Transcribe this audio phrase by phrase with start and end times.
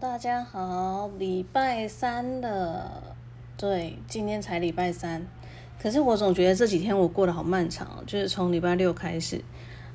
[0.00, 3.14] 大家好，礼拜三的，
[3.56, 5.24] 对，今天才礼拜三，
[5.80, 9.40] 可是我总觉得这几天我过得好漫长，就是从礼拜六开始，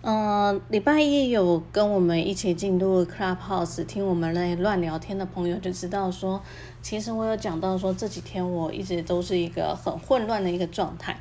[0.02, 6.42] 嗯，礼拜一有跟我们一起进入 Clubhouse 听我们来乱聊天的朋友就知道说，
[6.82, 11.20] 其实我有讲到说这几天我一直都是一个很混乱的一个状态，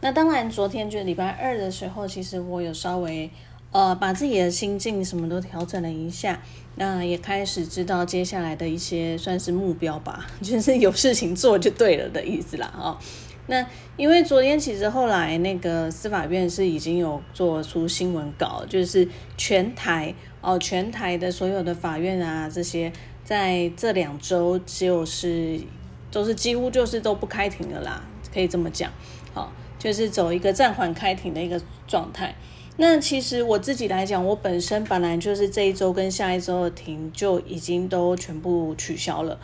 [0.00, 3.28] 那当然昨天就礼拜二的时候，其实我有稍微。
[3.72, 6.42] 呃，把自己的心境什么都调整了一下，
[6.74, 12.72] 那也开始知道接下来的一些算是目标吧， 就是有事情做就对了的意思啦。
[12.76, 12.98] 哦，
[13.46, 13.64] 那
[13.96, 22.92] 因为昨天其实后来那个司法院是已经有做出新闻稿，就是全台哦，全台的所有的法院啊这些，
[23.24, 25.60] 在这两周就是
[26.10, 28.02] 都是几乎就是都不开庭了啦，
[28.34, 28.90] 可以这么讲，
[29.32, 32.34] 好，就是走一个暂缓开庭的一个状态。
[32.82, 39.38] 那其实我自己来讲，我本身本来就是这一周跟下一周的停就已经都全部取消了，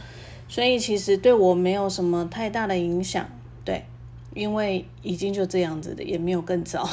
[0.48, 3.29] 所以其实对我没有什么太大的影响，
[3.62, 3.84] 对，
[4.32, 6.88] 因为已经就这样子的，也没有更糟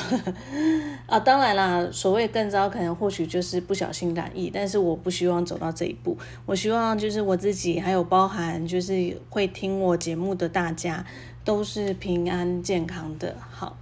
[1.08, 1.18] 啊。
[1.18, 11.06] 当然啦，所谓更糟，可能或许就是不小心染疫，但是我不希望走到这一步，我希望就是我自己还有包含就是会听我节目的大家
[11.46, 13.34] 都是平安健康的。
[13.50, 13.78] 好，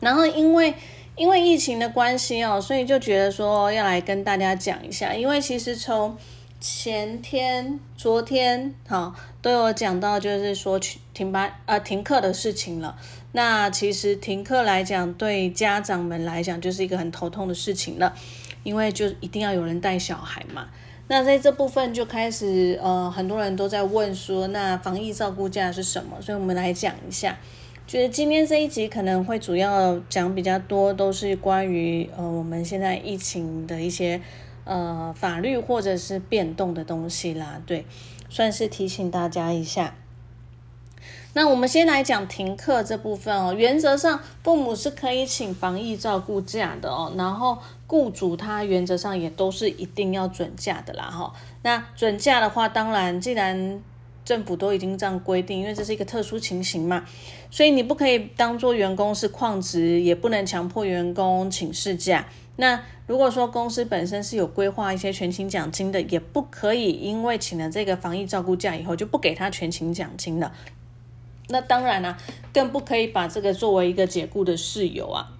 [0.00, 0.74] 然后因为。
[1.14, 5.14] 因为疫情的关系哦，所以就觉得说要来跟大家讲一下。
[5.14, 6.16] 因为其实从
[6.58, 10.80] 前天、昨天，哈都有讲到，就是说
[11.12, 12.96] 停班呃停课的事情了。
[13.32, 18.14] 那其实停课来讲，对家长们来讲就是一个很头痛的事情了，
[18.62, 20.68] 因为就一定要有人带小孩嘛。
[21.08, 26.20] 那在这部分就开始呃很多人都在问说，那防疫照顾假是什么？
[26.22, 27.38] 所以我们来讲一下。
[27.92, 34.18] 就是今天这一集可能会主要讲比较多，都是关于呃我们现在疫情的一些
[34.64, 37.84] 呃法律或者是变动的东西啦，对，
[38.30, 39.94] 算是提醒大家一下。
[41.34, 51.30] 那我们先来讲停课这部分哦，原则上父母是可以请防疫照顾假的哦，然后雇主他原则上也都是一定要准假的啦哈。
[51.60, 53.82] 那准假的话，当然既然
[54.24, 57.04] 政府都已经这样规定，因为这是一个特殊情形嘛，
[57.50, 62.28] 所以你不可以当做员工是旷职，也不能强迫员工请事假。
[62.56, 70.52] 那如果说公司本身是有规划一些全勤奖金的，也不可以因为请了这个防疫照顾假以后就不给他全勤奖金了。
[71.48, 72.16] 那当然啦，
[72.52, 75.32] 更不可以把这个作为一个解雇的事由啊。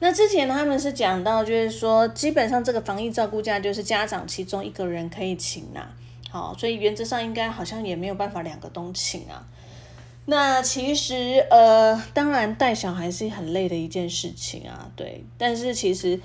[0.00, 5.90] 那之前他们是讲到，就是说基本上这个防疫照顾假就是家长其中一个人可以请呐。
[6.32, 9.46] 好，所以原则上应该好像也没有办法两个都请啊。
[10.24, 15.22] 那其实呃，当然带小孩是很累的一件事情啊，对。
[15.36, 16.18] 但是其实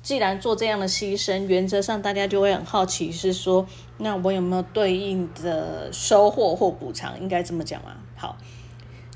[0.00, 3.66] 既然做这样的牺牲，原则上大家就会很好奇，是说
[3.96, 7.20] 那我有没有对应的收获或补偿？
[7.20, 7.98] 应该这么讲啊。
[8.14, 8.36] 好，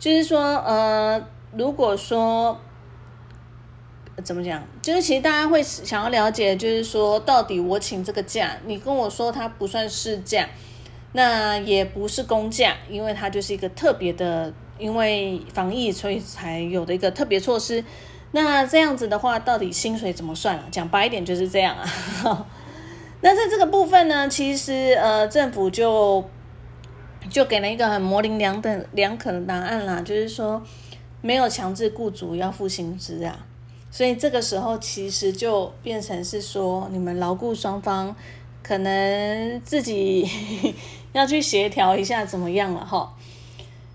[0.01, 2.59] 就是说呃，如果说。
[4.23, 4.63] 怎么讲？
[4.83, 10.49] 就是其实大家会想要了解，就是说到底我请这个假，你跟我说它不算事假，
[11.13, 17.83] 那也不是公假，因为它就是一个特别的，因为防疫所以才有的一个特别措施。
[18.33, 20.65] 那这样子的话，到底薪水怎么算啊？
[20.71, 22.47] 讲白一点就是这样啊。
[23.23, 26.25] 那在这个部分呢，其实呃政府就
[27.31, 30.63] 就给了一个很模棱两等两可的答案啦，就是说
[31.21, 33.47] 没有强制雇主要付薪资啊。
[33.93, 38.17] 所以这个时候其实就变成是说，你们牢固双方
[38.63, 40.27] 可能自己
[41.13, 43.15] 要去协调一下怎么样了哈。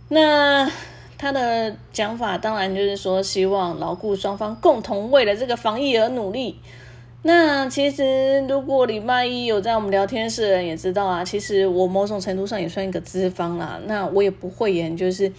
[0.10, 0.72] 那
[1.18, 6.60] 他的讲法当然就是说，希望牢固双方共同为了这个防疫而努力。
[7.24, 13.80] 那其实如果礼拜一有在我们聊天室的人也知道啊，其实我某种程度上也算一个资方啦。
[13.88, 15.34] 那我也不会言，就是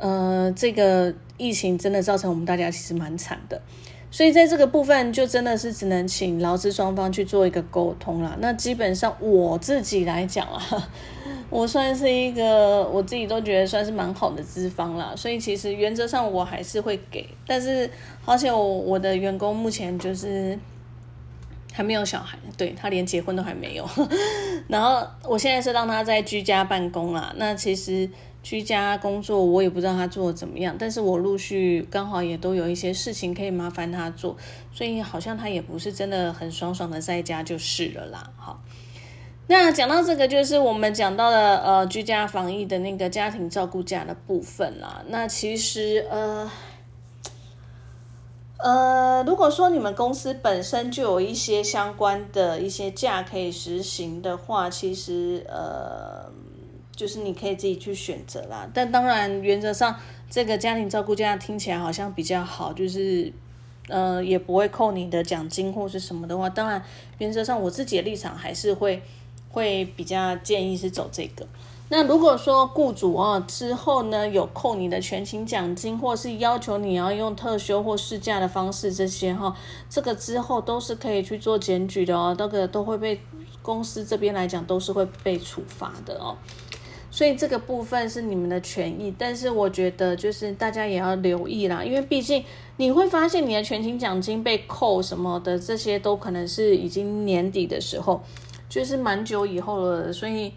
[0.00, 1.14] 呃这个。
[1.40, 3.62] 疫情真的造成我们大家其实蛮惨的，
[4.10, 8.36] 所以在这个部分就真的是只能请劳资双方去做一个沟通啦。
[8.40, 10.60] 那基本上我自己来讲啊，
[11.48, 17.88] 我算是一个我自己都觉得算是蛮好的资方啦，所以其实原则上我还是会给，但是
[18.24, 20.58] 而且我我的员工目前就是
[21.72, 23.88] 还没有小孩，对他连结婚都还没有，
[24.66, 28.10] 然后我现在是让他在居家办公啊，那其实。
[28.42, 34.36] 居家工作，我也不知道他做的怎么样，但是我陆续刚好也都有一些事情可以麻烦他做，
[34.72, 38.30] 所以好像他也不是真的很爽爽的在家就是了啦。
[38.36, 38.62] 好，
[39.48, 45.02] 那讲到这个，就是我们讲到的呃居家防疫的那个家庭照顾假的部分啦。
[45.08, 46.50] 那其实呃，
[48.58, 56.17] 呃，如果说你们公司本身就有一些相关的一些假可以实行的话，其实呃，
[56.98, 58.68] 就是你可以自己去选择啦。
[58.74, 59.94] 但当然，原则上
[60.28, 63.32] 这个家庭照顾假听起来好像比较好，就是
[63.88, 66.50] 呃，也不会扣你的奖金或是什么的话。
[66.50, 66.82] 当然，
[67.18, 69.00] 原则上我自己的立场还是会
[69.48, 71.46] 会比较建议是走这个。
[71.90, 79.56] 那如果说雇主哦之后呢有扣你的全勤奖金，或是要求你要用特休或事假的方式，这些哈，
[79.88, 83.18] 这个之后都是可以去做检举的哦，那个都会被
[83.62, 86.36] 公司这边来讲都是会被处罚的哦。
[87.18, 92.44] 所以这个部分是你们的权益，但是我觉得就是大家也要留意啦，因为毕竟
[92.76, 98.22] 你会发现你的全勤奖金被扣什么的，这些都可能是已经年底的时候，
[98.68, 100.52] 就是蛮久以后了，所以。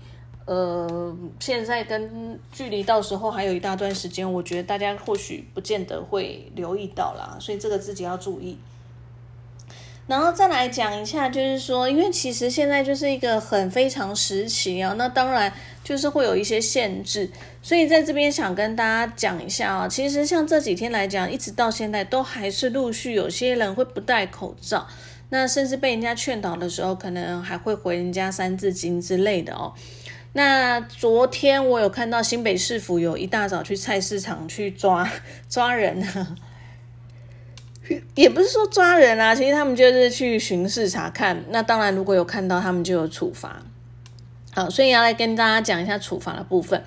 [0.45, 8.57] 呃，现在跟距离到时候还有一大段时间，我觉得大家或许不见得会留意到啦，所以这个自己要注意。
[10.11, 15.49] 然后再来讲一下，就是说，因为其实现在就是一个很非常时期啊，那当然
[15.85, 17.29] 就是会有一些限制，
[17.61, 24.85] 所以在这边想跟大家讲一下啊，其实像这几天来讲，一直到现在都还是陆续有些人会不戴口罩，
[25.29, 29.71] 那甚至被人家劝导的时候，可能还会回人家三字经之类的哦。
[30.33, 35.09] 那昨天我有看到新北市府有一大早去菜市场去抓
[35.47, 36.05] 抓人，
[38.15, 41.43] 也不是说抓人啊，其实他们就是去巡视查看。
[41.49, 43.61] 那当然，如果有看到他们就有处罚。
[44.53, 46.83] 好，所以要来跟大家讲一下处罚的部分，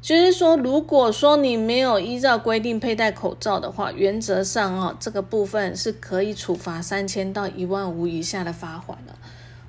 [0.00, 9.14] 就是说，如果说你没有依照规定佩戴口罩的话，原则上啊，这个部分是可以处罚三千到一万五以下的罚款的。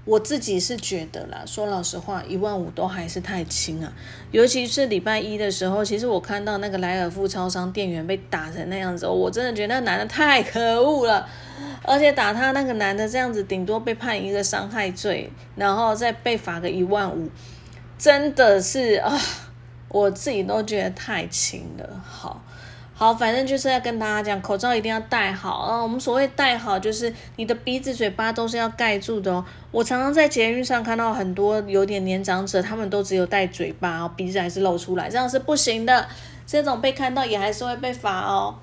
[0.10, 3.94] 我自己是觉得啦，说老实话，一万五都还是太轻啊。
[4.32, 11.30] 尤其是礼拜一的时候，其实我看到那个莱尔富超商店员被打成那样子，我真的觉得那男的太可恶了。
[11.84, 17.30] 而且打他那个男的这样子，顶多被判一个伤害罪，然后再被罚个一万五，
[18.00, 19.16] 真的是啊，
[19.90, 22.04] 我自己都觉得太轻了。
[22.04, 22.42] 好。
[23.00, 25.82] 好，反正就是要跟大家讲，口罩一定要戴好啊。
[25.82, 29.46] 我们所谓戴好，就是你的鼻子、嘴巴都是要盖住的哦。
[29.72, 36.06] 我常常在捷运上看到很多有点年长者，他们都只有戴嘴巴，鼻子还是露出来，这样是不行的。
[36.46, 38.54] 这种被看到也还是会被罚哦。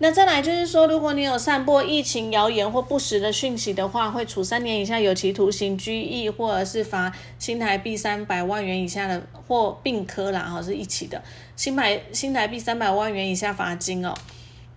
[0.00, 11.20] 那再来就是说，如果你有散播疫情谣言或不实的讯息的话，会处三年以下有期徒刑、拘役，或者是罚新台币三百万元以下的，或并科啦，哈，是一起的，
[11.56, 14.14] 新台新台币三百万元以下罚金哦。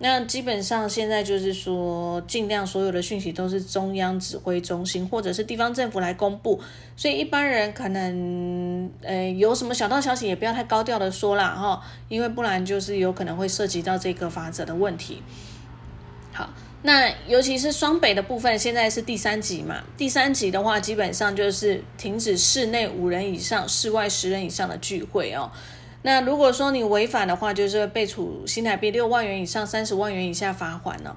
[0.04, 6.60] 那基本上现在就是说，尽量所有的讯息都是中央指挥中心或者是地方政府来公布，
[6.96, 15.22] 所以一般人可能呃有什么小道消息也不要太高调的说啦哈，因为不然就是有可能会涉及到这个法则的问题。
[16.32, 16.50] 好，
[16.82, 25.52] 那尤其是双北的部分，现在是第三级嘛，第三级的话基本上就是停止室内五人以上、室外十人以上的聚会哦。
[26.02, 31.16] 那如果说你违反的话，就是被处新台币六万元以上三十万元以下罚款呢。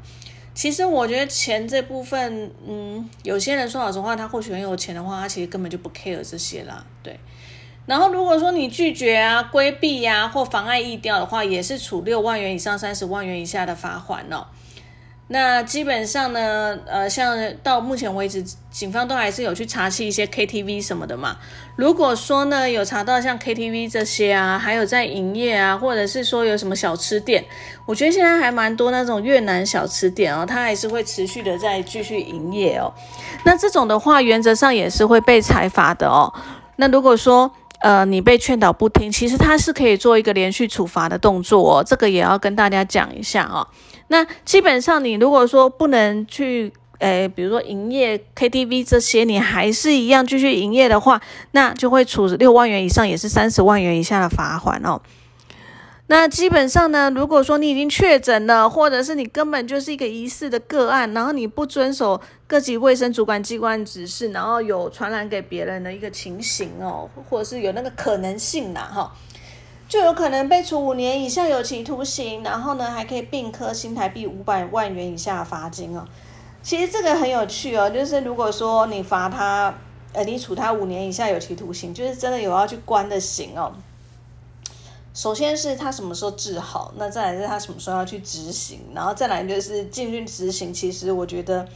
[0.53, 7.19] 其实我觉得钱这部分，嗯，有些人说老实话，他或许很有钱的话，他其实根本就不 care 这些啦，对。
[7.85, 14.47] 然后如果说你拒绝啊、规避呀或妨碍议调的话，也是处六万元以上三十万元以下的罚款哦。
[15.27, 21.37] 那基本上呢，呃，像到目前为止，警方都还是有去查起一些 KTV 什么的嘛。
[21.75, 27.43] 如果说呢，有查到像 KTV 这些啊，还有在营业啊，或者是说有什么小吃店，
[27.87, 32.93] 我觉得现在还蛮多那种越南小吃店哦，它还是会持续的在继续营业哦。
[33.43, 36.31] 那这种的话，原则上也是会被裁罚的哦。
[36.75, 37.51] 那如果说
[37.85, 43.67] 呃你被劝导不听，其实他是可以做一个连续处罚的动作哦，这个也要跟大家讲一下啊。
[44.07, 54.99] 那基本上，你如果说不能去，诶，比如说营业 KTV 这些，你还是一样继续营业的话，那就会处六万元以上，也是三十万元以下的罚款哦。
[56.07, 69.11] 那基本上呢，如果说你已经确诊了，或者是你根本就是一个疑似的个案，然后你不遵守各级卫生主管机关指示，然后有传染给别人的一个情形哦，或者是有那个可能性呐，哈。
[69.87, 76.07] 就有可能被处五年以下有期徒刑，然后呢还可以并科新台币五百万元以下的罚金哦。
[76.61, 79.73] 其实这个很有趣哦，就是如果说你罚他，
[80.13, 83.73] 呃，你处他五年以下有期徒刑，就是真的有要去关的刑哦。
[85.15, 90.71] 首先是他什么时候治好，那再来是他什么时候要去执行，然后再来就是进去执行。
[90.71, 91.67] 其实我觉得。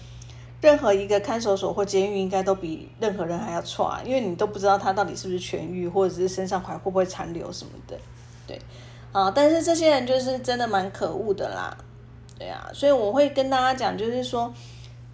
[0.61, 7.97] 任何一个看守所或监狱应该都比任何人还要差，因为你都不知道他到底是不是痊愈，或者是身上还会不会残留什么的，
[8.45, 8.59] 对，
[9.11, 11.77] 啊，但是这些人就是真的蛮可恶的啦，
[12.37, 14.53] 对啊，所以我会跟大家讲，就是说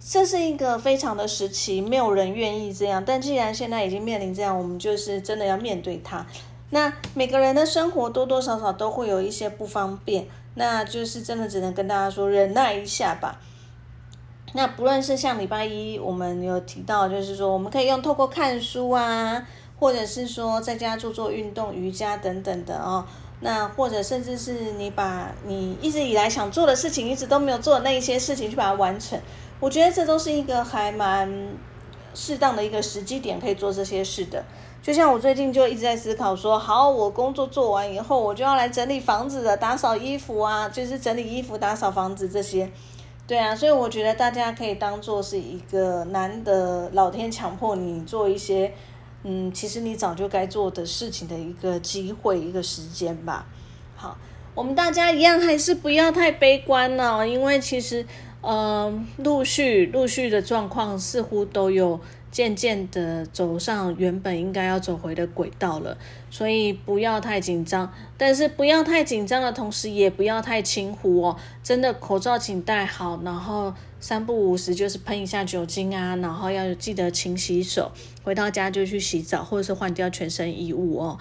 [0.00, 3.02] 这是一个非常的时期，没有人愿意这样。
[3.04, 6.26] 但既然现在已经面临这样，我们就是真的要面对它。
[6.70, 13.40] 那每个人的生活多多少少都会有一些不方便，那就是真的只能跟大家说忍耐一下吧。
[14.56, 19.46] 那不论是像礼拜一我们有提到，就是说我们可以用透过看书啊，
[19.78, 23.04] 或者是说在家做做运动、瑜伽等等的哦。
[23.40, 29.20] 那或者甚至是你把你一直以来想做的事情，一直都没有做的那一些事情去把它完成，
[29.60, 31.30] 我觉得这都是一个还蛮
[32.14, 34.42] 适当的一个时机点，可以做这些事的。
[34.82, 42.70] 就像我最近就一直在思考说，好，我工作做完以后，我就要来整理房子的，打扫衣服啊，就是整理衣服、打扫房子这些。
[43.26, 48.72] 对啊，所以我觉得大家可以当做是一个难得老天强迫你做一些。
[49.24, 53.44] 嗯，其实你早就该做的事情的一个机会，一个时间吧。
[53.96, 54.16] 好，
[54.54, 58.06] 我们大家一样还是不要太悲观了，因为其实，
[58.42, 61.98] 嗯，陆续陆续的状况似乎都有。
[62.36, 65.96] 渐渐的走上原本应该要走回的轨道了，
[66.28, 71.34] 所以不要太紧张，但是不要太紧张的同时，也不要太轻忽哦。
[71.62, 77.90] 真的，口罩请戴好，然后三不五时就是喷一下酒精啊，然后要记得勤洗手，
[78.22, 81.18] 回到家就去洗澡，或者是换掉全身衣物哦。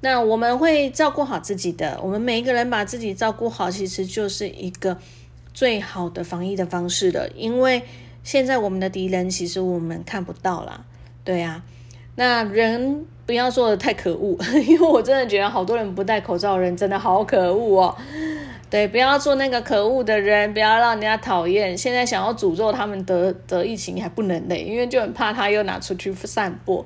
[0.00, 4.96] 那我们会照顾好自己的，我们每一个人把自己照顾好，其实就是一个
[5.52, 7.82] 最好的防疫的方式了，因为。
[8.22, 10.84] 现在我们的敌人其实我们看不到啦，
[11.24, 11.62] 对呀，
[12.16, 14.36] 那人不要做的太可恶，
[14.66, 17.96] 因为我真的觉得好多人不戴口罩，人真的好可恶哦。
[18.70, 21.76] 对，不要做那个可恶的人，不要让人家讨厌。
[21.76, 26.84] 现在想要诅咒他们得得疫情还不能嘞，因为就很怕他又拿出去散播，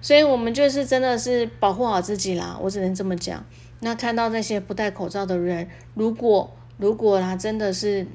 [0.00, 3.44] 所以我们就是真的是保护好自己啦，我只能这么讲。
[3.80, 8.06] 那看到那些不戴口罩的人，如果如果啦，真的是。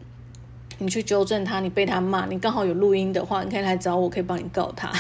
[0.78, 4.92] 你去纠正他，你被他骂，你刚好有录音的话，你可以来找我，可以帮你告他。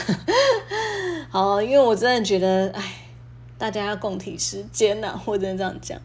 [1.29, 2.83] 好，因为我真的觉得，哎，
[3.57, 5.97] 大家要共体时间呐，我只能这样讲。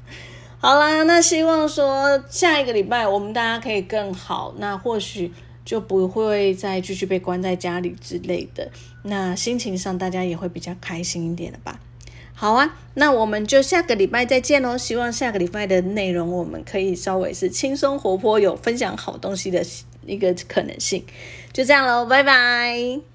[0.59, 5.33] 好啦，那希望说下一个礼拜我们大家可以更好，那或许
[5.65, 8.71] 就不会再继续被关在家里之类的，
[9.03, 11.81] 那心情上大家也会比较开心一点的吧。
[12.37, 14.77] 好啊，那我们就下个礼拜再见喽！
[14.77, 19.65] 希望下个礼拜的内容我们可以稍微是轻松活泼，有分享好东西的
[20.05, 21.05] 一个可能性。
[21.53, 23.14] 就这样喽，拜拜。